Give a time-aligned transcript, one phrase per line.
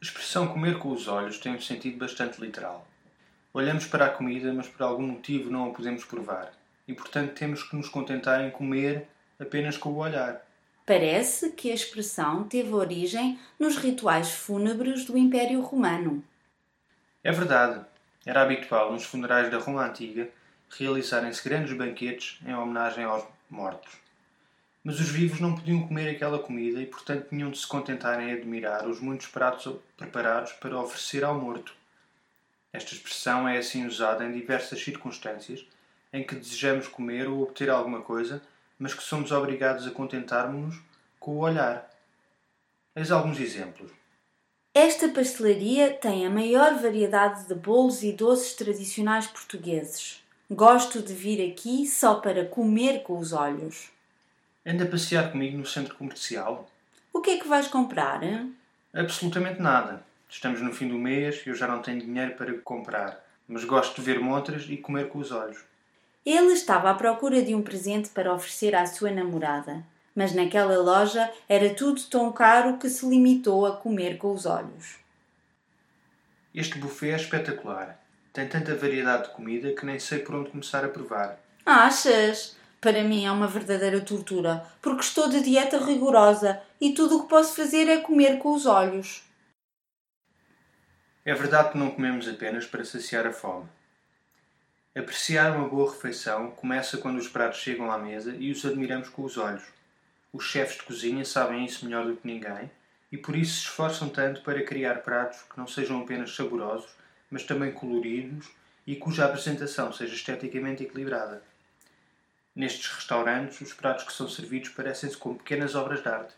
[0.00, 2.86] A expressão comer com os olhos tem um sentido bastante literal.
[3.52, 6.52] Olhamos para a comida, mas por algum motivo não a podemos provar,
[6.86, 9.08] e portanto temos que nos contentar em comer
[9.40, 10.40] apenas com o olhar.
[10.86, 16.22] Parece que a expressão teve origem nos rituais fúnebres do Império Romano.
[17.24, 17.84] É verdade,
[18.24, 20.30] era habitual nos funerais da Roma Antiga
[20.70, 23.92] realizarem-se grandes banquetes em homenagem aos mortos.
[24.88, 28.32] Mas os vivos não podiam comer aquela comida e, portanto, tinham de se contentar em
[28.32, 31.74] admirar os muitos pratos preparados para oferecer ao morto.
[32.72, 35.62] Esta expressão é assim usada em diversas circunstâncias
[36.10, 38.40] em que desejamos comer ou obter alguma coisa,
[38.78, 40.80] mas que somos obrigados a contentarmos-nos
[41.20, 41.90] com o olhar.
[42.96, 43.90] Eis alguns exemplos.
[44.72, 50.24] Esta pastelaria tem a maior variedade de bolos e doces tradicionais portugueses.
[50.50, 53.97] Gosto de vir aqui só para comer com os olhos.
[54.70, 56.68] Anda a passear comigo no centro comercial?
[57.10, 58.22] O que é que vais comprar?
[58.22, 58.54] hein?
[58.92, 60.04] Absolutamente nada.
[60.28, 63.96] Estamos no fim do mês e eu já não tenho dinheiro para comprar, mas gosto
[63.96, 65.64] de ver montras e comer com os olhos.
[66.22, 69.82] Ele estava à procura de um presente para oferecer à sua namorada,
[70.14, 74.96] mas naquela loja era tudo tão caro que se limitou a comer com os olhos.
[76.54, 77.98] Este buffet é espetacular.
[78.34, 81.40] Tem tanta variedade de comida que nem sei por onde começar a provar.
[81.64, 82.57] Achas?
[82.80, 87.28] Para mim é uma verdadeira tortura, porque estou de dieta rigorosa e tudo o que
[87.28, 89.24] posso fazer é comer com os olhos.
[91.24, 93.68] É verdade que não comemos apenas para saciar a fome.
[94.96, 99.24] Apreciar uma boa refeição começa quando os pratos chegam à mesa e os admiramos com
[99.24, 99.64] os olhos.
[100.32, 102.70] Os chefes de cozinha sabem isso melhor do que ninguém
[103.10, 106.90] e por isso se esforçam tanto para criar pratos que não sejam apenas saborosos,
[107.28, 108.48] mas também coloridos
[108.86, 111.42] e cuja apresentação seja esteticamente equilibrada.
[112.58, 116.34] Nestes restaurantes, os pratos que são servidos parecem-se como pequenas obras de arte.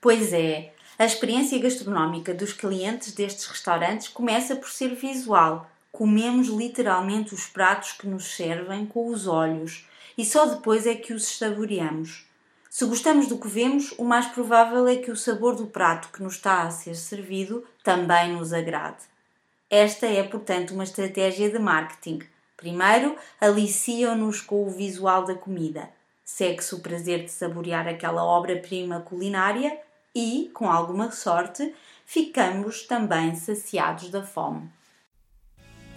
[0.00, 5.68] Pois é, a experiência gastronómica dos clientes destes restaurantes começa por ser visual.
[5.90, 9.84] Comemos literalmente os pratos que nos servem com os olhos
[10.16, 12.24] e só depois é que os saboreamos.
[12.70, 16.22] Se gostamos do que vemos, o mais provável é que o sabor do prato que
[16.22, 19.02] nos está a ser servido também nos agrade.
[19.68, 22.20] Esta é, portanto, uma estratégia de marketing.
[22.58, 25.88] Primeiro, aliciam-nos com o visual da comida.
[26.24, 29.78] Segue-se o prazer de saborear aquela obra-prima culinária
[30.12, 31.72] e, com alguma sorte,
[32.04, 34.68] ficamos também saciados da fome.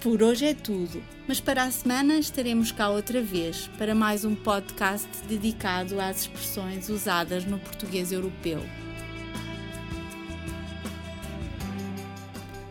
[0.01, 4.35] Por hoje é tudo, mas para a semana estaremos cá outra vez para mais um
[4.35, 8.61] podcast dedicado às expressões usadas no português europeu.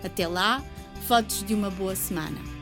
[0.04, 0.62] Até lá,
[1.08, 2.59] fotos de uma boa semana.